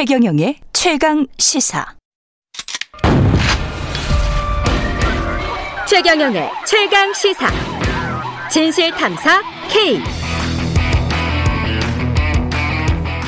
[0.00, 1.84] 최경영의 최강 시사.
[5.86, 7.46] 최경영의 최강 시사.
[8.50, 9.98] 진실 탐사 K.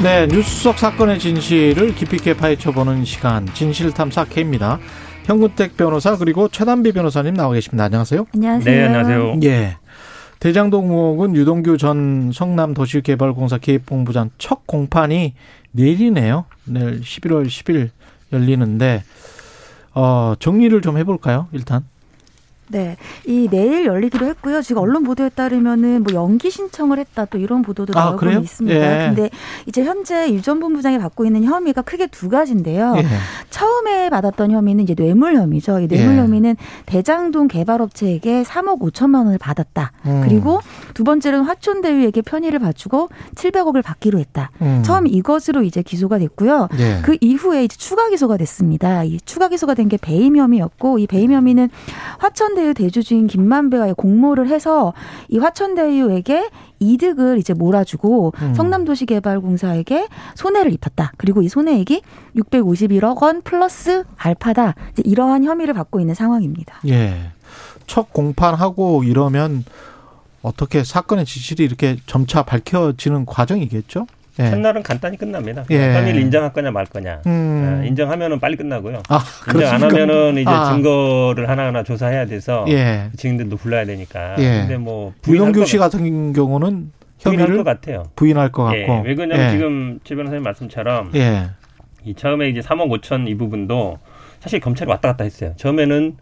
[0.03, 4.79] 네, 뉴스 속 사건의 진실을 깊이 있게 파헤쳐보는 시간 진실 탐사 K입니다.
[5.25, 7.85] 현근택 변호사 그리고 최단비 변호사님 나와 계십니다.
[7.85, 8.25] 안녕하세요.
[8.35, 8.75] 안녕하세요.
[8.75, 9.41] 네, 안녕하세요.
[9.45, 9.77] 예.
[10.41, 15.35] 대장동 의혹은 유동규 전 성남도시개발공사 기획본부장 첫 공판이
[15.73, 16.45] 내일이네요.
[16.65, 17.91] 내일 11월 10일
[18.33, 19.03] 열리는데
[19.95, 21.49] 어, 정리를 좀 해볼까요?
[21.53, 21.85] 일단.
[22.69, 24.63] 네, 이 내일 열리기로 했고요.
[24.63, 28.31] 지금 언론 보도에 따르면은 뭐 연기 신청을 했다 또 이런 보도도 아, 나오고?
[28.31, 28.75] 있습니다.
[29.05, 29.07] 예.
[29.09, 29.31] 근데
[29.67, 32.95] 이제 현재 유전 본부장이 받고 있는 혐의가 크게 두 가지인데요.
[32.97, 33.05] 예.
[33.51, 35.81] 처음에 받았던 혐의는 이제 뇌물 혐의죠.
[35.81, 36.19] 이 뇌물 예.
[36.21, 39.93] 혐의는 대장동 개발업체에게 3억 5천만 원을 받았다.
[40.07, 40.23] 음.
[40.25, 40.61] 그리고
[40.95, 44.51] 두 번째는 화촌대유에게 편의를 받추고 700억을 받기로 했다.
[44.63, 44.83] 음.
[44.85, 46.69] 처음 이것으로 이제 기소가 됐고요.
[46.79, 47.01] 예.
[47.03, 49.05] 그 이후에 이제 추가 기소가 됐습니다.
[49.05, 51.69] 이 추가 기소가 된 게 배임 혐의였고 이 배임 혐의는
[52.19, 54.93] 화천대유 대주주인 김만배와의 공모를 해서
[55.29, 56.49] 이 화천대유에게
[56.79, 58.55] 이득을 이제 몰아주고 음.
[58.55, 61.13] 성남도시개발공사에게 손해를 입혔다.
[61.17, 62.03] 그리고 이 손해액이
[62.37, 64.75] 651억 원 플러스 알파다.
[65.05, 66.77] 이러한 혐의를 받고 있는 상황입니다.
[66.89, 67.31] 예.
[67.87, 69.65] 첫 공판하고 이러면
[70.43, 74.07] 어떻게 사건의 진실이 이렇게 점차 밝혀지는 과정이겠죠?
[74.41, 74.49] 예.
[74.51, 75.65] 첫날은 간단히 끝납니다.
[75.71, 75.95] 예.
[75.95, 77.21] 혐의를 인정할 거냐 말 거냐.
[77.27, 77.81] 음.
[77.83, 79.03] 아, 인정하면은 빨리 끝나고요.
[79.09, 79.83] 아, 인정 안?
[79.83, 80.73] 하면은 이제 아.
[80.73, 83.11] 증거를 하나하나 조사해야 돼서 예.
[83.17, 84.37] 증인들도 불러야 되니까.
[84.39, 84.61] 예.
[84.61, 88.05] 근데 뭐 부인할 씨 같- 같은 경우는 부인할 것 혐의를 같아요.
[88.17, 88.79] 부인할 것 같고.
[88.79, 89.03] 예.
[89.05, 89.51] 왜 그러냐면 예.
[89.51, 91.51] 지금 최 변호사님 말씀처럼 예.
[92.05, 93.99] 이 처음에 이제 3억 5천 이 부분도
[94.41, 95.53] 사실 검찰이 왔다 갔다 했어요.
[95.57, 96.17] 처음에는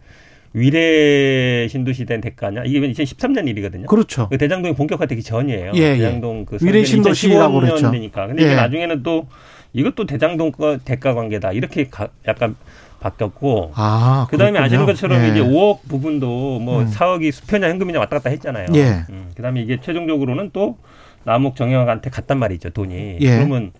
[0.53, 3.87] 위례 신도시 된 대가냐 이게 2013년 일이거든요.
[3.87, 4.27] 그렇죠.
[4.29, 5.71] 그 대장동이 본격화되기 전이에요.
[5.75, 5.95] 예, 예.
[5.97, 7.91] 대장동 그 위례 신도시라고 2015년 그랬죠.
[7.91, 8.27] 되니까.
[8.27, 8.55] 근데 이게 예.
[8.55, 9.27] 나중에는 또
[9.73, 12.55] 이것도 대장동 거 대가 관계다 이렇게 가- 약간
[12.99, 13.71] 바뀌었고.
[13.75, 14.65] 아, 그다음에 그렇군요.
[14.65, 15.29] 아시는 것처럼 예.
[15.29, 16.91] 이제 5억 부분도 뭐 음.
[16.91, 18.67] 4억이 수표냐 현금이냐 왔다 갔다 했잖아요.
[18.75, 19.03] 예.
[19.09, 20.77] 음, 그다음에 이게 최종적으로는 또
[21.23, 23.17] 남욱 정영학한테 갔단 말이죠 돈이.
[23.21, 23.37] 예.
[23.37, 23.71] 그러면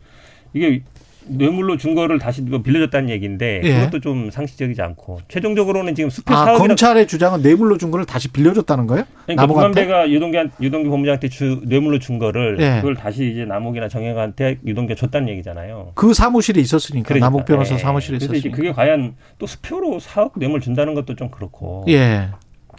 [0.53, 0.81] 이게
[1.27, 3.73] 뇌물로 준 거를 다시 뭐 빌려줬다는 얘기인데 예.
[3.79, 8.27] 그것도 좀 상식적이지 않고 최종적으로는 지금 수표 아, 4억이라 검찰의 주장은 뇌물로 준 거를 다시
[8.29, 9.05] 빌려줬다는 거예요?
[9.25, 9.85] 그러니까 남욱한테?
[9.85, 12.77] 김만배가 유동규 유동규 본부장한테 주 뇌물로 준 거를 예.
[12.77, 15.91] 그걸 다시 이제 남욱이나 정영한테 유동규가 줬다는 얘기잖아요.
[15.95, 17.25] 그 사무실에 있었으니까 그러니까.
[17.25, 17.77] 남욱 변호사 예.
[17.79, 18.55] 사무실에 있었으니까.
[18.55, 21.85] 그게 과연 또 수표로 4억 뇌물 준다는 것도 좀 그렇고.
[21.88, 22.29] 예.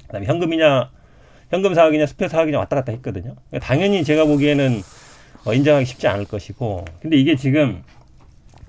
[0.06, 0.90] 그다음에 현금이냐
[1.50, 3.34] 현금 사억이냐 수표 사억이냐 왔다 갔다 했거든요.
[3.50, 4.80] 그러니까 당연히 제가 보기에는
[5.44, 6.84] 어, 인정하기 쉽지 않을 것이고.
[7.00, 7.82] 근데 이게 지금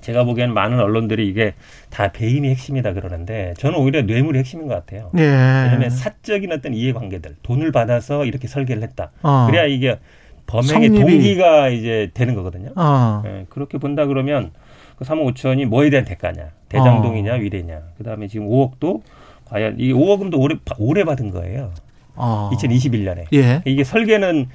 [0.03, 1.53] 제가 보기에는 많은 언론들이 이게
[1.89, 5.09] 다 배임이 핵심이다 그러는데 저는 오히려 뇌물이 핵심인 것 같아요.
[5.17, 5.21] 예.
[5.21, 9.11] 왜냐하면 사적인 어떤 이해관계들 돈을 받아서 이렇게 설계를 했다.
[9.21, 9.47] 어.
[9.49, 9.97] 그래야 이게
[10.45, 12.71] 범행의 성립이- 동기가 이제 되는 거거든요.
[12.75, 13.23] 어.
[13.25, 14.51] 예, 그렇게 본다 그러면
[14.97, 16.49] 그 3억 5천이 뭐에 대한 대가냐?
[16.69, 17.79] 대장동이냐, 위례냐?
[17.97, 19.01] 그다음에 지금 5억도
[19.45, 21.71] 과연 이 5억금도 올해 올해 받은 거예요.
[22.15, 22.49] 어.
[22.53, 23.25] 2021년에.
[23.33, 23.61] 예.
[23.65, 24.47] 이게 설계는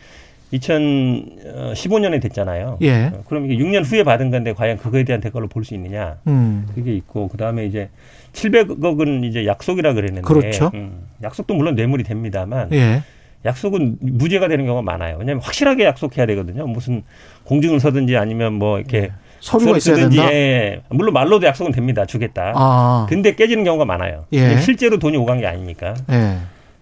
[0.52, 2.78] 2015년에 됐잖아요.
[2.82, 3.06] 예.
[3.14, 6.16] 어, 그럼 이게 6년 후에 받은 건데 과연 그거에 대한 대가로 볼 수 있느냐?
[6.26, 6.66] 음.
[6.74, 7.90] 그게 있고 그다음에 이제
[8.32, 10.70] 700억은 이제 약속이라 그랬는데 그렇죠.
[10.74, 13.02] 음, 약속도 물론 뇌물이 됩니다만 예.
[13.44, 15.16] 약속은 무죄가 되는 경우가 많아요.
[15.18, 16.66] 왜냐하면 확실하게 약속해야 되거든요.
[16.66, 17.02] 무슨
[17.44, 19.10] 공증을 서든지 아니면 뭐 이렇게
[19.40, 20.32] 서류가 있어야 쓰든지, 된다.
[20.32, 20.80] 예.
[20.88, 22.04] 물론 말로도 약속은 됩니다.
[22.06, 22.52] 주겠다.
[22.56, 23.06] 아.
[23.08, 24.24] 근데 깨지는 경우가 많아요.
[24.32, 24.58] 예.
[24.60, 25.94] 실제로 돈이 오간 게 아니니까.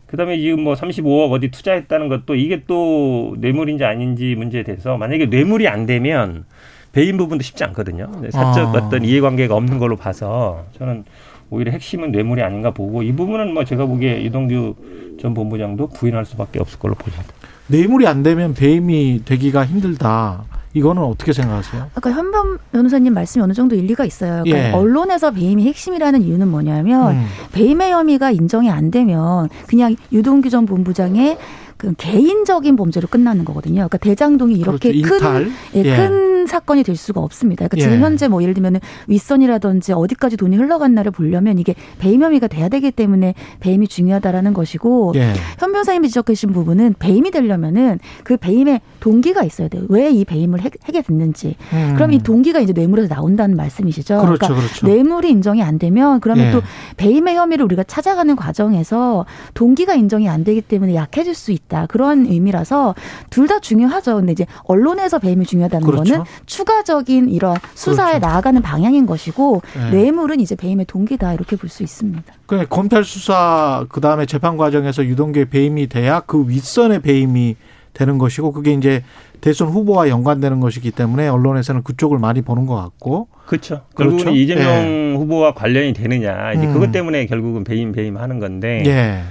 [0.07, 0.11] 예.
[0.11, 5.69] 그다음에 지금 뭐 35억 어디 투자했다는 것도 이게 또 뇌물인지 아닌지 문제에 대해서 만약에 뇌물이
[5.69, 6.45] 안 되면
[6.93, 8.11] 배임 부분도 쉽지 않거든요.
[8.31, 8.79] 사적 아.
[8.79, 11.05] 어떤 이해관계가 없는 걸로 봐서 저는
[11.51, 14.75] 오히려 핵심은 뇌물이 아닌가 보고 이 부분은 뭐 제가 보기에 이동규
[15.21, 17.33] 전 본부장도 부인할 수밖에 없을 걸로 보입니다.
[17.69, 20.45] 뇌물이 안 되면 배임이 되기가 힘들다.
[20.77, 21.91] 이거는 어떻게 생각하세요?
[21.95, 24.43] 아까 현변 변호사님 말씀이 어느 정도 일리가 있어요.
[24.45, 24.73] 그러니까 예.
[24.73, 27.27] 언론에서 배임이 핵심이라는 이유는 뭐냐면 음.
[27.53, 31.39] 배임의 혐의가 인정이 안 되면 그냥 유동규 전 본부장의
[31.77, 33.75] 그 개인적인 범죄로 끝나는 거거든요.
[33.75, 35.25] 그러니까 대장동이 이렇게 그렇죠.
[35.33, 35.53] 큰.
[35.75, 35.97] 예, 예.
[35.97, 37.67] 큰 사건이 될 수가 없습니다.
[37.69, 37.81] 그러니까 예.
[37.91, 42.91] 지금 현재 뭐 예를 들면 윗선이라든지 어디까지 돈이 흘러갔나를 보려면 이게 배임 혐의가 돼야 되기
[42.91, 45.33] 때문에 배임이 중요하다라는 것이고 예.
[45.59, 49.85] 현 변호사님이 지적하신 부분은 배임이 되려면은 그 배임의 동기가 있어야 돼요.
[49.89, 51.57] 왜 이 배임을 해, 하게 됐는지.
[51.73, 51.93] 음.
[51.95, 54.19] 그럼 이 동기가 이제 뇌물에서 나온다는 말씀이시죠.
[54.21, 54.87] 그렇죠, 그러니까 그렇죠.
[54.87, 56.51] 뇌물이 인정이 안 되면 그러면 예.
[56.53, 56.63] 또
[56.97, 61.66] 배임의 혐의를 우리가 찾아가는 과정에서 동기가 인정이 안 되기 때문에 약해질 수 있다.
[61.89, 62.95] 그런 의미라서
[63.31, 64.17] 둘 다 중요하죠.
[64.17, 66.13] 근데 이제 언론에서 배임이 중요하다는 그렇죠.
[66.15, 68.27] 거는 추가적인 이런 수사에 그렇죠.
[68.27, 69.91] 나아가는 방향인 것이고 예.
[69.91, 72.25] 뇌물은 이제 배임의 동기다 이렇게 볼 수 있습니다.
[72.47, 77.57] 그 검찰 수사 그 다음에 재판 과정에서 유동규의 배임이 돼야 그 윗선의 배임이
[77.93, 79.03] 되는 것이고 그게 이제
[79.41, 83.83] 대선 후보와 연관되는 것이기 때문에 언론에서는 그쪽을 많이 보는 것 같고 그렇죠.
[83.95, 84.17] 그렇죠?
[84.17, 85.15] 결국은 이재명 예.
[85.17, 86.73] 후보와 관련이 되느냐 이제 음.
[86.73, 89.23] 그것 때문에 결국은 배임 배임 하는 건데 예.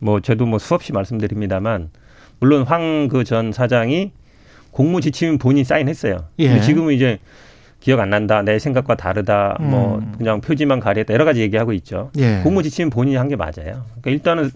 [0.00, 1.90] 뭐 저도 뭐 수없이 말씀드립니다만
[2.40, 4.12] 물론 황 그 전 사장이
[4.70, 6.24] 공모 지침 본인 사인했어요.
[6.38, 6.60] 예.
[6.60, 7.18] 지금은 이제
[7.80, 8.42] 기억 안 난다.
[8.42, 9.56] 내 생각과 다르다.
[9.60, 10.14] 뭐 음.
[10.16, 11.12] 그냥 표지만 가리했다.
[11.14, 12.10] 여러 가지 얘기하고 있죠.
[12.18, 12.40] 예.
[12.42, 13.84] 공모 지침 본인이 한 게 맞아요.
[14.00, 14.50] 그러니까 일단은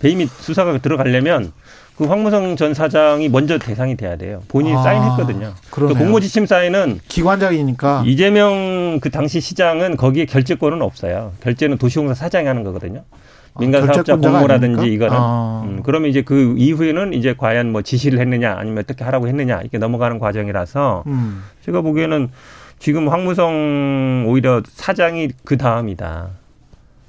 [0.00, 1.52] 배임이 수사가 들어가려면
[1.96, 4.42] 그 황무성 전 사장이 먼저 대상이 돼야 돼요.
[4.48, 5.52] 본인이 아, 사인했거든요.
[5.70, 5.94] 그러네요.
[5.94, 11.32] 그 공모 지침 사인은 기관장이니까 이재명 그 당시 시장은 거기에 결재권은 없어요.
[11.42, 13.04] 결재는 도시공사 사장이 하는 거거든요.
[13.58, 14.92] 민간 아, 사업자 결재권자가 공모라든지?
[14.92, 15.62] 이거는 아.
[15.66, 19.78] 음, 그러면 이제 그 이후에는 이제 과연 뭐 지시를 했느냐 아니면 어떻게 하라고 했느냐 이렇게
[19.78, 21.42] 넘어가는 과정이라서 음.
[21.64, 22.28] 제가 보기에는
[22.78, 26.28] 지금 황무성 오히려 사장이 그 다음이다.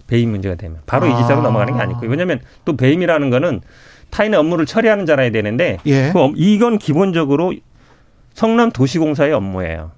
[0.08, 1.18] 배임 문제가 되면 바로 이 아.
[1.18, 3.62] 지사로 넘어가는 게 아니고 왜냐하면 또 배임이라는 거는
[4.10, 6.10] 타인의 업무를 처리하는 자라야 되는데 예.
[6.12, 7.54] 그 업- 이건 기본적으로
[8.34, 9.92] 성남 도시공사의 업무예요.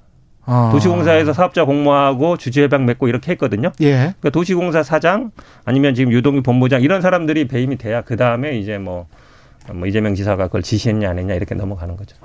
[0.45, 0.69] 아.
[0.71, 3.71] 도시공사에서 사업자 공모하고 주주협약 맺고 이렇게 했거든요.
[3.81, 3.91] 예.
[3.91, 5.31] 그러니까 도시공사 사장
[5.65, 9.07] 아니면 지금 유동규 본부장 이런 사람들이 배임이 돼야 그 다음에 이제 뭐,
[9.71, 12.17] 뭐 이재명 지사가 그걸 지시했냐 안 했냐 이렇게 넘어가는 거죠.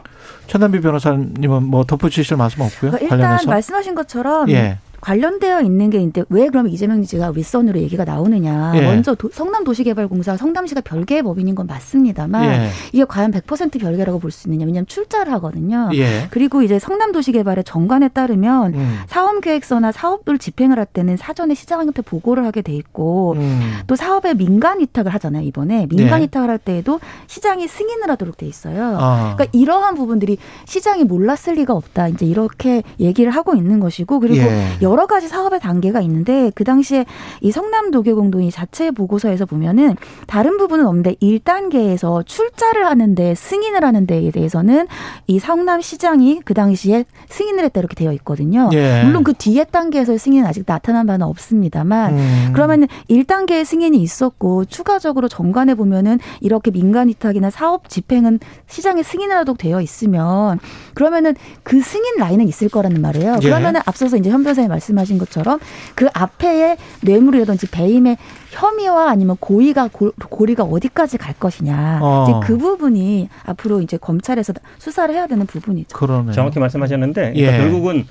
[0.48, 2.90] 천단비 변호사님은 뭐 덧붙이실 말씀 없고요.
[2.90, 3.50] 그러니까 일단 관련해서.
[3.50, 4.78] 말씀하신 것처럼 예.
[5.00, 8.72] 관련되어 있는 게 있는데 왜 그러면 이재명 지가 윗선으로 얘기가 나오느냐.
[8.76, 8.80] 예.
[8.82, 12.68] 먼저 도- 성남도시개발공사 성남시가 별개의 법인인 건 맞습니다만 예.
[12.92, 14.66] 이게 과연 100% 별개라고 볼 수 있느냐.
[14.66, 15.88] 왜냐하면 출자를 하거든요.
[15.94, 16.26] 예.
[16.30, 18.98] 그리고 이제 성남도시개발의 정관에 따르면 음.
[19.08, 23.72] 사업계획서나 사업을 집행을 할 때는 사전에 시장한테 보고를 하게 돼 있고 음.
[23.86, 26.24] 또 사업에 민간 위탁을 하잖아요 이번에 민간 네.
[26.24, 28.96] 위탁을 할 때에도 시장이 승인을 하도록 돼 있어요.
[29.00, 29.34] 아.
[29.36, 32.08] 그러니까 이러한 부분들이 시장이 몰랐을 리가 없다.
[32.08, 34.66] 이제 이렇게 얘기를 하고 있는 것이고 그리고 예.
[34.88, 37.04] 여러 가지 사업의 단계가 있는데 그 당시에
[37.40, 39.96] 이 성남도계공동이 자체 보고서에서 보면은
[40.26, 44.86] 다른 부분은 없는데 1단계에서 출자를 하는데 승인을 하는 데에 대해서는
[45.26, 48.70] 이 성남 시장이 그 당시에 승인을 했다 이렇게 되어 있거든요.
[48.72, 49.04] 예.
[49.04, 52.50] 물론 그 뒤에 단계에서의 승인은 아직 나타난 바는 없습니다만 음.
[52.54, 59.58] 그러면은 1단계의 승인이 있었고 추가적으로 정관해 보면은 이렇게 민간 위탁이나 사업 집행은 시장에 승인을 하도록
[59.58, 60.58] 되어 있으면
[60.94, 63.36] 그러면은 그 승인 라인은 있을 거라는 말이에요.
[63.42, 63.44] 예.
[63.44, 65.58] 그러면은 앞서서 이제 현 변호사님 말씀하신 것처럼
[65.94, 68.16] 그 앞에의 뇌물이라든지 배임의
[68.50, 71.98] 혐의와 아니면 고의가 고, 고리가 어디까지 갈 것이냐.
[72.02, 72.26] 어.
[72.28, 75.96] 이제 그 부분이 앞으로 이제 검찰에서 수사를 해야 되는 부분이죠.
[75.96, 76.32] 그러네.
[76.32, 77.46] 정확히 말씀하셨는데 예.
[77.46, 78.06] 그러니까 결국은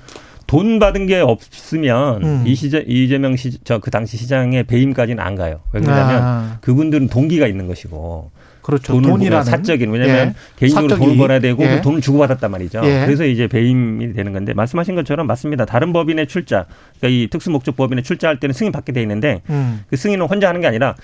[0.46, 2.44] 돈 받은 게 없으면 음.
[2.46, 5.60] 이 시장 이재명 시 저 그 당시 시장의 배임까지는 안 가요.
[5.72, 8.30] 왜 그러냐면 아, 그분들은 동기가 있는 것이고
[8.68, 8.92] 그렇죠.
[8.92, 10.34] 돈을 돈이라는 사적인 왜냐하면 예.
[10.56, 11.16] 개인적으로 돈을.
[11.16, 11.76] 벌어야 되고 예.
[11.76, 12.82] 그 돈을 주고받았단 말이죠.
[12.84, 13.06] 예.
[13.06, 15.64] 그래서 이제 배임이 되는 건데 말씀하신 것처럼 맞습니다.
[15.64, 16.66] 다른 법인의 출자,
[17.00, 19.84] 그러니까 이 특수목적 법인의 출자할 때는 승인 받게 돼 있는데 음.
[19.88, 20.96] 그 승인은 혼자 하는 게 아니라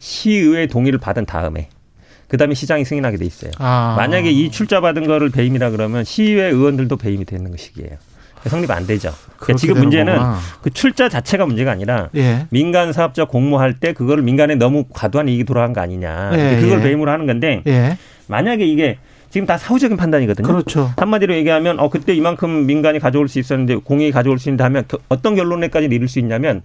[0.00, 1.68] 시의회 동의를 받은 다음에
[2.26, 3.52] 그 다음에 시장이 승인하게 돼 있어요.
[3.58, 3.94] 아.
[3.96, 7.98] 만약에 이 출자 받은 거를 배임이라 그러면 시의회 의원들도 배임이 되는 것이기에요.
[8.48, 9.12] 성립 안 되죠.
[9.38, 10.38] 그러니까 지금 문제는 거구나.
[10.62, 12.46] 그 출자 자체가 문제가 아니라 예.
[12.50, 16.30] 민간 사업자 공모할 때 그거를 민간에 너무 과도한 이익이 돌아간 거 아니냐.
[16.34, 16.82] 예, 그걸 예.
[16.82, 17.96] 배임으로 하는 건데 예.
[18.26, 18.98] 만약에 이게
[19.30, 20.46] 지금 다 사후적인 판단이거든요.
[20.46, 20.92] 그렇죠.
[20.96, 24.98] 한마디로 얘기하면 어 그때 이만큼 민간이 가져올 수 있었는데 공익이 가져올 수 있는데 하면 겨-
[25.08, 26.62] 어떤 결론에까지 이를 수 있냐면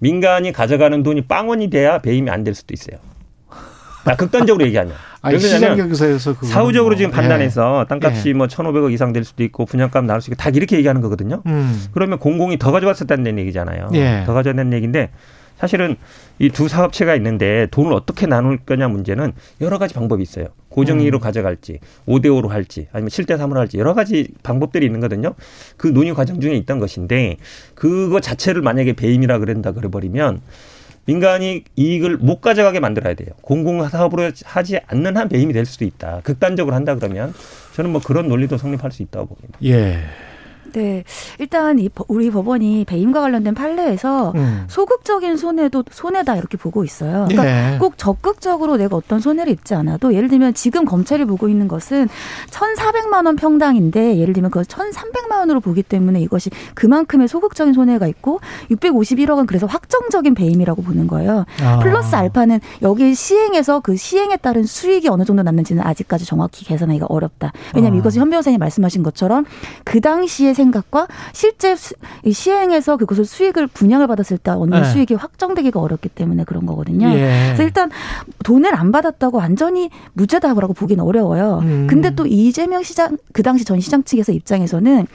[0.00, 2.98] 민간이 가져가는 돈이 빵원이 돼야 배임이 안 될 수도 있어요.
[4.04, 4.94] 아, 극단적으로 얘기하면.
[5.22, 7.14] 아니, 왜 시장 경사에서 사후적으로 뭐, 지금 예.
[7.14, 11.00] 판단해서 땅값이 뭐 1,500억 이상 될 수도 있고 분양값 나올 수 있고 다 이렇게 얘기하는
[11.00, 11.42] 거거든요.
[11.46, 11.84] 음.
[11.92, 13.90] 그러면 공공이 더 가져왔었다는 얘기잖아요.
[13.94, 14.22] 예.
[14.24, 15.10] 더 가져왔다는 얘기인데
[15.58, 15.96] 사실은
[16.38, 20.46] 이 두 사업체가 있는데 돈을 어떻게 나눌 거냐 문제는 여러 가지 방법이 있어요.
[20.70, 21.20] 고정이익으로 음.
[21.20, 25.34] 가져갈지, 5대5로 할지, 아니면 7대3으로 할지 여러 가지 방법들이 있는 거거든요.
[25.76, 27.36] 그 논의 과정 중에 있던 것인데
[27.74, 30.40] 그거 자체를 만약에 배임이라 그런다 그래버리면
[31.10, 33.30] 민간이 이익을 못 가져가게 만들어야 돼요.
[33.40, 36.20] 공공 사업으로 하지 않는 한 배임이 될 수도 있다.
[36.22, 37.34] 극단적으로 한다 그러면
[37.74, 39.58] 저는 뭐 그런 논리도 성립할 수 있다고 봅니다.
[39.64, 39.98] 예.
[40.72, 41.04] 네.
[41.38, 44.64] 일단 이 법- 우리 법원이 배임과 관련된 판례에서 음.
[44.68, 47.26] 소극적인 손해도 손해다 이렇게 보고 있어요.
[47.28, 47.78] 그러니까 예.
[47.78, 52.08] 꼭 적극적으로 내가 어떤 손해를 입지 않아도 예를 들면 지금 검찰이 보고 있는 것은
[52.50, 58.40] 1,400만 원 평당인데 예를 들면 그걸 1,300만 원으로 보기 때문에 이것이 그만큼의 소극적인 손해가 있고
[58.70, 61.44] 651억은 그래서 확정적인 배임이라고 보는 거예요.
[61.62, 61.78] 아.
[61.80, 67.52] 플러스 알파는 여기 시행에서 그 시행에 따른 수익이 어느 정도 났는지는 아직까지 정확히 계산하기가 어렵다.
[67.74, 68.00] 왜냐하면 아.
[68.00, 69.44] 이것은 현 변호사님 말씀하신 것처럼
[69.84, 74.84] 그 당시의 생각과 실제 수- 이 시행해서 그것을 수익을 분양을 받았을 때 얻는 네.
[74.88, 77.08] 수익이 확정되기가 어렵기 때문에 그런 거거든요.
[77.10, 77.44] 예.
[77.46, 77.90] 그래서 일단
[78.44, 81.60] 돈을 안 받았다고 완전히 무죄다라고 보기는 어려워요.
[81.62, 81.86] 음.
[81.88, 85.06] 근데 또 이재명 시장 그 당시 전 시장 측에서 입장에서는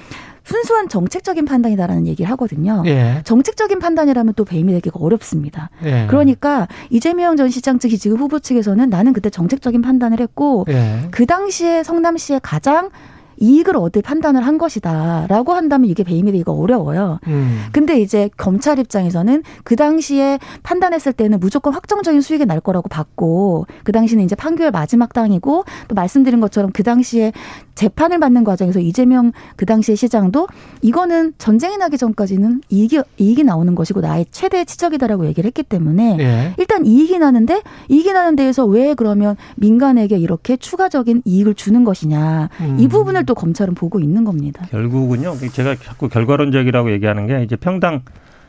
[0.44, 2.84] 순수한 정책적인 판단이다라는 얘기를 하거든요.
[2.86, 3.22] 예.
[3.24, 5.72] 정책적인 판단이라면 또 배임이 되기가 어렵습니다.
[5.84, 6.06] 예.
[6.08, 11.08] 그러니까 이재명 전 시장 측이 지금 후보 측에서는 나는 그때 정책적인 판단을 했고 예.
[11.10, 12.90] 그 당시에 성남시에 가장
[13.38, 17.20] 이익을 얻을 판단을 한 것이다라고 한다면 이게 배임이 되기가 어려워요.
[17.28, 17.66] 음.
[17.72, 23.92] 근데 이제 검찰 입장에서는 그 당시에 판단했을 때는 무조건 확정적인 수익이 날 거라고 봤고 그
[23.92, 27.32] 당시는 이제 판결 마지막 당이고 또 말씀드린 것처럼 그 당시에
[27.76, 30.48] 재판을 받는 과정에서 이재명 그 당시의 시장도
[30.82, 36.54] 이거는 전쟁이 나기 전까지는 이익이 이익이 나오는 것이고 나의 최대 치적이다라고 얘기를 했기 때문에 예.
[36.58, 42.78] 일단 이익이 나는데 이익이 나는 데에서 왜 그러면 민간에게 이렇게 추가적인 이익을 주는 것이냐 음.
[42.80, 44.66] 이 부분을 또 검찰은 보고 있는 겁니다.
[44.72, 45.36] 결국은요.
[45.52, 48.02] 제가 자꾸 결과론적이라고 얘기하는 게 이제 평당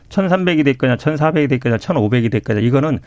[0.09, 2.99] 1,300이 됐거나 1,400이 됐거나 1,500이 됐거나 이거는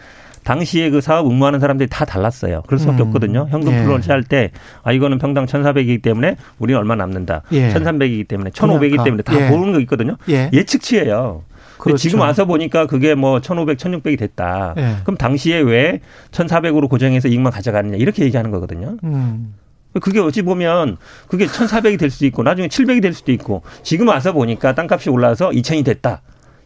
[0.44, 2.62] 당시에 그 사업 응모하는 사람들이 다 달랐어요.
[2.66, 3.08] 그럴 수밖에 음.
[3.08, 3.46] 없거든요.
[3.50, 3.82] 현금 예.
[3.82, 4.50] 플로를 할 때,
[4.82, 7.42] 아, 이거는 평당 1,400이기 때문에 우리는 얼마 남는다.
[7.52, 7.72] 예.
[7.72, 9.04] 1,300이기 때문에 1,500이기 분양가.
[9.04, 9.48] 때문에 다 예.
[9.50, 10.16] 보는 거 있거든요.
[10.30, 10.50] 예.
[10.52, 11.42] 예측치예요.
[11.76, 11.96] 근데 그렇죠.
[11.96, 14.74] 지금 와서 보니까 그게 뭐 1,500, 1,600이 됐다.
[14.78, 14.96] 예.
[15.02, 16.00] 그럼 당시에 왜
[16.30, 18.96] 1,400으로 고정해서 이익만 가져갔느냐 이렇게 얘기하는 거거든요.
[19.04, 19.54] 음.
[20.00, 20.96] 그게 어찌 보면
[21.28, 25.50] 그게 1,400이 될 수도 있고 나중에 700이 될 수도 있고 지금 와서 보니까 땅값이 올라서
[25.50, 26.22] 2,000이 됐다.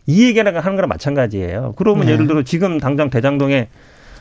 [0.06, 1.74] 이 얘기를 하는 거랑 마찬가지예요.
[1.76, 2.12] 그러면 네.
[2.12, 3.68] 예를 들어 지금 당장 대장동에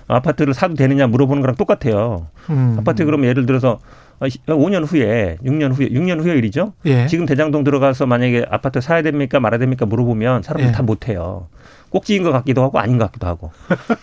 [0.08, 2.28] 아파트를 사도 되느냐 물어보는 거랑 똑같아요.
[2.50, 2.76] 음.
[2.80, 3.80] 아파트 그러면 예를 들어서
[4.28, 6.74] 5년 후에 6년 후에 6년 후에 일이죠.
[6.86, 7.08] 예.
[7.08, 10.72] 지금 대장동 들어가서 만약에 아파트 사야 됩니까 말아야 됩니까 물어보면 사람들이 예.
[10.72, 11.48] 다 못해요.
[11.90, 13.52] 꼭지인 것 같기도 하고 아닌 것 같기도 하고.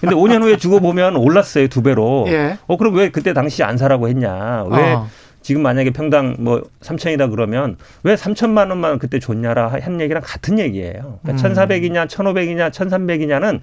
[0.01, 2.25] 근데 5년 후에 주고 보면 올랐어요 두 배로.
[2.29, 2.59] 예.
[2.67, 4.65] 어 그럼 왜 그때 당시 안 사라고 했냐?
[4.71, 5.09] 왜 어.
[5.43, 11.19] 지금 만약에 평당 뭐 3천이다 그러면 왜 3천만 원만 그때 줬냐라 한 얘기랑 같은 얘기예요.
[11.23, 11.55] 그러니까 음.
[11.55, 13.61] 1,400이냐 1,500이냐 1,300이냐는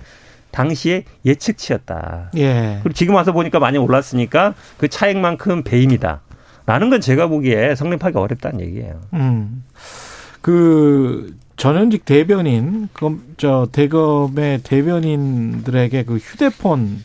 [0.52, 2.32] 당시의 예측치였다.
[2.38, 2.80] 예.
[2.82, 6.22] 그리고 지금 와서 보니까 많이 올랐으니까 그 차액만큼 배임이다.
[6.68, 9.00] 라는 건 제가 보기에 성립하기 어렵다는 얘기예요.
[9.14, 9.64] 음.
[10.42, 17.04] 그 전현직 대변인 그저 대검의 대변인들에게 그 휴대폰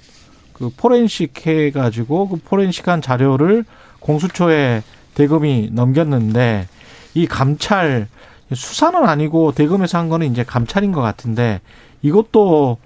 [0.52, 3.64] 그 포렌식 해 가지고 그 포렌식한 자료를
[4.00, 4.83] 공수처에
[5.14, 6.66] 대검이 넘겼는데
[7.14, 8.09] 이 감찰
[8.52, 11.61] 수사는 아니고 대검에서 한 거는 이제 감찰인 것 같은데
[12.02, 12.78] 이것도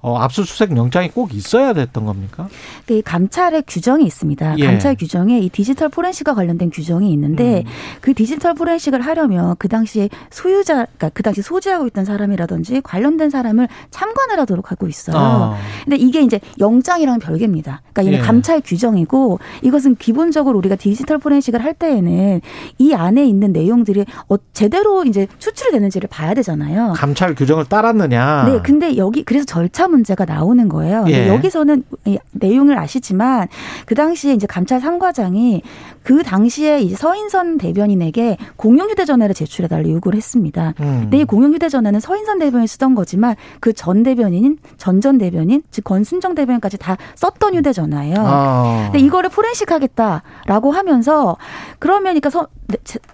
[0.00, 2.48] 어, 압수수색 영장이 꼭 있어야 됐던 겁니까?
[2.86, 4.58] 그 감찰의 규정이 있습니다.
[4.58, 4.66] 예.
[4.66, 7.70] 감찰 규정에 이 디지털 포렌식과 관련된 규정이 있는데 음.
[8.00, 13.66] 그 디지털 포렌식을 하려면 그 당시에 소유자, 그러니까 그 당시 소지하고 있던 사람이라든지 관련된 사람을
[13.90, 15.16] 참관을 하도록 하고 있어요.
[15.16, 15.56] 어.
[15.82, 17.82] 근데 이게 이제 영장이랑 별개입니다.
[17.92, 18.22] 그러니까 이는 예.
[18.22, 22.40] 감찰 규정이고 이것은 기본적으로 우리가 디지털 포렌식을 할 때에는
[22.78, 26.92] 이 안에 있는 내용들이 어, 제대로 이제 추출이 되는지를 봐야 되잖아요.
[26.96, 28.44] 감찰 규정을 따랐느냐?
[28.44, 31.04] 네, 근데 여기 그래서 절차 문제가 나오는 거예요.
[31.08, 31.28] 예.
[31.28, 33.48] 여기서는 이 내용을 아시지만
[33.86, 35.62] 그 당시에 이제 감찰 3과장이
[36.02, 40.74] 그 당시에 이제 서인선 대변인에게 공용 휴대전화를 제출해 달라 요구를 했습니다.
[40.80, 41.00] 음.
[41.02, 46.34] 근데 이 공용 휴대전화는 서인선 대변인이 쓰던 거지만 그 전 대변인, 전전 대변인, 즉 권순정
[46.34, 48.16] 대변인까지 다 썼던 휴대전화예요.
[48.18, 48.88] 어.
[48.90, 51.36] 근데 이거를 포렌식하겠다라고 하면서
[51.78, 52.48] 그러면 그러니까 서,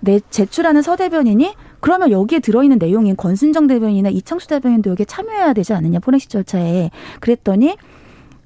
[0.01, 1.55] 내 제출하는 서 대변인이
[1.85, 7.77] 그러면 여기에 들어있는 내용인 권순정 대변인이나 이창수 대변인도 여기에 참여해야 되지 않느냐 포렌식 절차에 그랬더니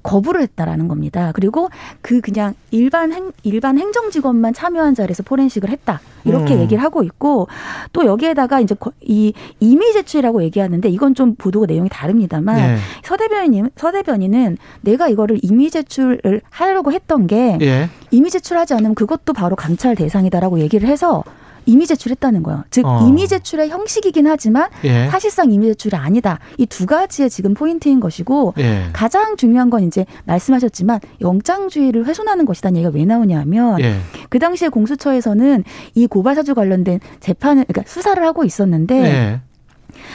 [0.02, 1.30] 거부를 했다라는 겁니다.
[1.32, 1.68] 그리고
[2.02, 6.62] 그 그냥 일반 행 일반 행정 직원만 참여한 자리에서 포렌식을 했다 이렇게 음.
[6.62, 7.46] 얘기를 하고 있고
[7.92, 12.76] 또 여기에다가 이제 거- 이 이미 제출이라고 얘기하는데 이건 좀 보도가 내용이 다릅니다만 네.
[13.04, 17.88] 서 대변인 서 대변인은 내가 이거를 이미 제출을 하려고 했던 게 예.
[18.10, 21.22] 이미 제출하지 않으면 그것도 바로 감찰 대상이다라고 얘기를 해서
[21.68, 22.64] 이미 제출했다는 거예요.
[22.70, 23.06] 즉 어.
[23.06, 25.08] 이미 제출의 형식이긴 하지만 예.
[25.08, 26.38] 사실상 이미 제출이 아니다.
[26.56, 28.84] 이 두 가지의 지금 포인트인 것이고 예.
[28.92, 33.96] 가장 중요한 건 이제 말씀하셨지만 영장주의를 훼손하는 것이다는 얘기가 왜 나오냐면 예.
[34.28, 35.64] 그 당시에 공수처에서는
[35.96, 39.40] 이 고발 사주 관련된 재판을 그러니까 수사를 하고 있었는데 예.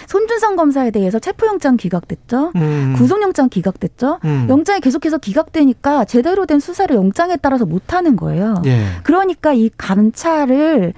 [0.08, 2.54] 손준성 검사에 대해서 체포영장 기각됐죠.
[2.56, 2.96] 음.
[2.98, 4.20] 구속영장 기각됐죠.
[4.24, 4.46] 음.
[4.48, 8.62] 영장이 계속해서 기각되니까 제대로 된 수사를 영장에 따라서 못 하는 거예요.
[8.66, 8.86] 예.
[9.04, 10.94] 그러니까 이 감찰을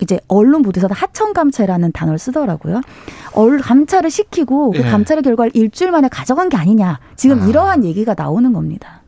[0.00, 2.80] 이제 언론 보도에서 하청 감찰이라는 단어를 쓰더라고요.
[3.34, 4.82] 얼 감찰을 시키고 그 예.
[4.82, 7.00] 감찰의 결과를 일주일 만에 가져간 게 아니냐.
[7.16, 7.46] 지금 아.
[7.46, 9.02] 이러한 얘기가 나오는 겁니다.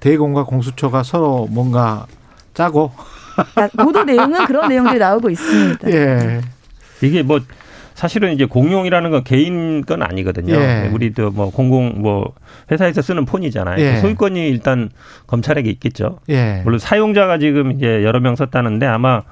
[0.00, 2.06] 대공과 공수처가 서로 뭔가
[2.54, 2.92] 짜고
[3.54, 5.90] 그러니까 보도 내용은 그런 내용들이 나오고 있습니다.
[5.90, 6.40] 예.
[7.02, 7.40] 이게 뭐
[7.94, 10.54] 사실은 이제 공용이라는 건 개인 건 아니거든요.
[10.54, 10.90] 예.
[10.92, 12.34] 우리도 뭐 공공 뭐
[12.70, 13.80] 회사에서 쓰는 폰이잖아요.
[13.80, 13.96] 예.
[14.00, 14.90] 소유권이 일단
[15.26, 16.20] 검찰에게 있겠죠.
[16.28, 16.60] 예.
[16.64, 19.22] 물론 사용자가 지금 이제 여러 명 썼다는데 아마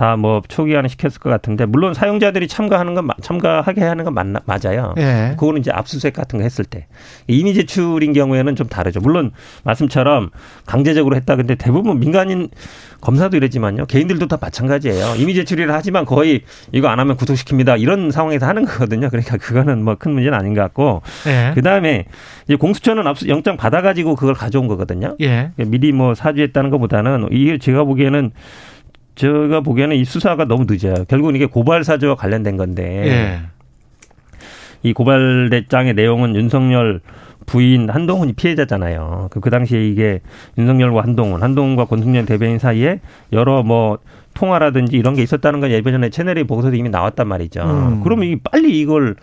[0.00, 4.14] 다 뭐 초기 화는 시켰을 것 같은데 물론 사용자들이 참가하는 건 마- 참가하게 하는 건
[4.14, 4.94] 맞나, 맞아요.
[4.96, 5.34] 예.
[5.38, 6.86] 그거는 이제 압수수색 같은 거 했을 때
[7.26, 9.00] 이미 제출인 경우에는 좀 다르죠.
[9.00, 9.30] 물론
[9.64, 10.30] 말씀처럼
[10.64, 11.36] 강제적으로 했다.
[11.36, 12.48] 근데 대부분 민간인
[13.02, 13.86] 검사도 이랬지만요.
[13.86, 15.16] 개인들도 다 마찬가지예요.
[15.18, 16.42] 이미 제출이라 하지만 거의
[16.72, 17.78] 이거 안 하면 구속시킵니다.
[17.78, 19.10] 이런 상황에서 하는 거거든요.
[19.10, 21.52] 그러니까 그거는 뭐 큰 문제는 아닌 것 같고 예.
[21.54, 22.06] 그 다음에
[22.44, 25.14] 이제 공수처는 압수 영장 받아가지고 그걸 가져온 거거든요.
[25.20, 25.50] 예.
[25.58, 28.30] 미리 뭐 사주했다는 것보다는 이게 제가 보기에는
[29.14, 31.04] 제가 보기에는 이 수사가 너무 늦어요.
[31.06, 33.40] 결국은 이게 고발 사주와 관련된 건데 예.
[34.82, 37.00] 이 고발 대장의 내용은 윤석열
[37.46, 39.28] 부인 한동훈이 피해자잖아요.
[39.30, 40.20] 그, 그 당시에 이게
[40.56, 43.00] 윤석열과 한동훈, 한동훈과 권순현 대변인 사이에
[43.32, 43.98] 여러 뭐
[44.34, 47.62] 통화라든지 이런 게 있었다는 건 예전에 채널의 보고서도 이미 나왔단 말이죠.
[47.62, 48.00] 음.
[48.02, 49.16] 그러면 이 빨리 이걸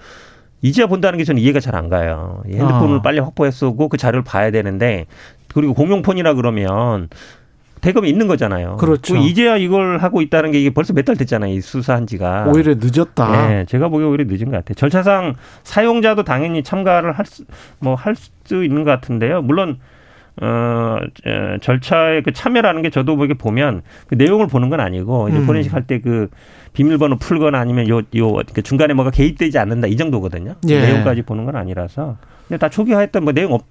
[0.62, 2.44] 이제야 본다는 게 저는 이해가 잘 안 가요.
[2.48, 3.01] 이 핸드폰을 아.
[3.01, 5.06] 빨리 확보해 쓰고 그 자료를 봐야 되는데
[5.53, 7.08] 그리고 공용폰이라 그러면
[7.88, 8.75] 대검이 있는 거잖아요.
[8.77, 9.13] 그렇죠.
[9.13, 11.53] 그 이제야 이걸 하고 있다는 게 이게 벌써 몇 달 됐잖아요.
[11.53, 12.48] 이 수사한 지가.
[12.53, 13.48] 오히려 늦었다.
[13.48, 14.75] 네, 제가 보기에 오히려 늦은 것 같아요.
[14.75, 17.46] 절차상 사용자도 당연히 참가를 할 수,
[17.79, 19.41] 뭐, 할 수 있는 것 같은데요.
[19.41, 19.77] 물론,
[20.41, 25.38] 어, 에, 절차에 그 참여라는 게 저도 보게 보면 그 내용을 보는 건 아니고, 이제
[25.39, 25.46] 음.
[25.46, 26.29] 포렌식 할 때 그
[26.74, 30.56] 비밀번호 풀거나 아니면 요, 요, 그 중간에 뭐가 개입되지 않는다 이 정도거든요.
[30.62, 30.79] 그 예.
[30.82, 32.17] 내용까지 보는 건 아니라서.
[32.48, 33.63] 근데 다 초기화했던 뭐 내용 없,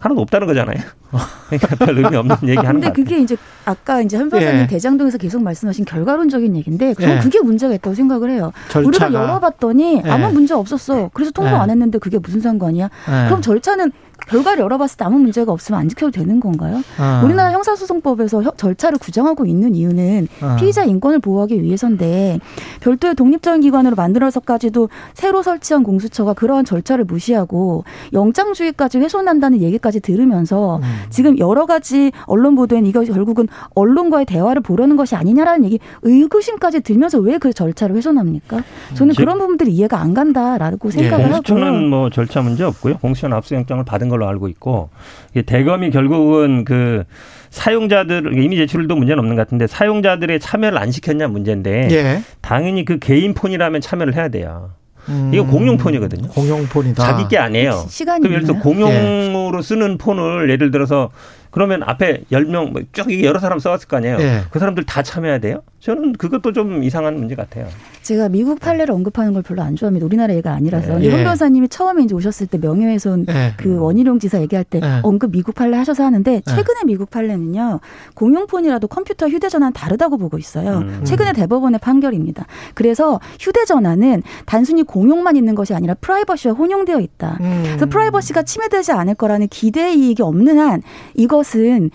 [0.00, 0.78] 하나도 없다는 거잖아요.
[1.48, 3.04] 그러니까 별 의미 없는 얘기 하는 근데 거 같아요.
[3.04, 4.66] 그게 이제 아까 이제 한 변호사님 예.
[4.66, 7.18] 대장동에서 계속 말씀하신 결과론적인 얘기인데 그건 예.
[7.18, 8.52] 그게 문제가 있다고 생각을 해요.
[8.70, 8.88] 절차가.
[8.88, 10.10] 우리가 열어봤더니 예.
[10.10, 11.10] 아무 문제 없었어.
[11.12, 11.54] 그래서 통보 예.
[11.54, 12.84] 안 했는데 그게 무슨 상관이야?
[12.86, 13.26] 예.
[13.28, 13.92] 그럼 절차는
[14.28, 16.82] 결과를 열어봤을 때 아무 문제가 없으면 안 지켜도 되는 건가요?
[16.98, 17.22] 어.
[17.24, 20.56] 우리나라 형사소송법에서 혀- 절차를 구정하고 있는 이유는 어.
[20.58, 22.38] 피의자 인권을 보호하기 위해서인데
[22.80, 30.82] 별도의 독립적인 기관으로 만들어서까지도 새로 설치한 공수처가 그러한 절차를 무시하고 영장주의까지 훼손한다는 얘기까지 들으면서 음.
[31.10, 37.18] 지금 여러 가지 언론 보도엔 이거 결국은 언론과의 대화를 보려는 것이 아니냐라는 얘기 의구심까지 들면서
[37.18, 38.62] 왜 그 절차를 훼손합니까?
[38.92, 42.98] 저는 제- 그런 부분들이 이해가 안 간다라고 생각을 하고 공수처는 뭐 절차 문제 없고요.
[42.98, 44.90] 공수처는 압수영장을 받은 걸로 알고 있고
[45.30, 47.04] 이게 대검이 결국은 그
[47.50, 52.22] 사용자들 이미 제출도 문제는 없는 것 같은데 사용자들의 참여를 안 시켰냐 문제인데 예.
[52.40, 54.70] 당연히 그 개인 폰이라면 참여를 해야 돼요.
[55.08, 55.30] 음.
[55.32, 56.28] 이거 공용 폰이거든요.
[56.28, 57.02] 공용 폰이다.
[57.02, 57.86] 자기 게 아니에요.
[57.88, 58.90] 시간이 그럼 예를 들어서 있나요?
[58.90, 61.10] 공용으로 쓰는 폰을 예를 들어서
[61.50, 64.16] 그러면 앞에 열명뭐쭉 여러 사람 써왔을 거 아니에요.
[64.20, 64.40] 예.
[64.50, 65.62] 그 사람들 다 참여해야 돼요?
[65.80, 67.66] 저는 그것도 좀 이상한 문제 같아요.
[68.02, 70.04] 제가 미국 판례를 언급하는 걸 별로 안 좋아합니다.
[70.06, 70.92] 우리나라 얘가 아니라서.
[70.94, 71.10] 근데 예.
[71.10, 73.54] 홍 변호사님이 처음에 이제 오셨을 때 명예훼손 예.
[73.56, 75.00] 그 원희룡 지사 얘기할 때 예.
[75.02, 77.80] 언급 미국 판례 하셔서 하는데 최근에 미국 판례는요
[78.14, 80.78] 공용폰이라도 컴퓨터 휴대전화는 다르다고 보고 있어요.
[80.78, 81.00] 음.
[81.04, 82.46] 최근에 대법원의 판결입니다.
[82.74, 87.38] 그래서 휴대전화는 단순히 공용만 있는 것이 아니라 프라이버시와 혼용되어 있다.
[87.40, 87.62] 음.
[87.66, 90.82] 그래서 프라이버시가 침해되지 않을 거라는 기대 이익이 없는 한
[91.14, 91.90] 이 것은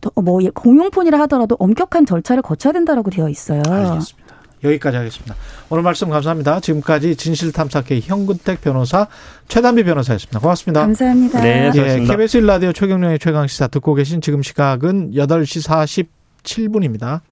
[0.00, 3.62] 더- 뭐 공용폰이라 하더라도 엄격한 절차를 거쳐야 된다라고 되어 있어요.
[3.68, 4.28] 알겠습니다.
[4.64, 5.36] 여기까지 하겠습니다.
[5.70, 6.58] 오늘 말씀 감사합니다.
[6.58, 9.06] 지금까지 진실탐사K 현근택 변호사
[9.46, 10.40] 최단비 변호사였습니다.
[10.40, 10.80] 고맙습니다.
[10.80, 11.40] 감사합니다.
[11.40, 12.00] 네, 예.
[12.04, 16.04] KBS 1라디오 최경령의 최강시사 듣고 계신 지금 시각은 8시
[16.42, 17.20] 47분입니다.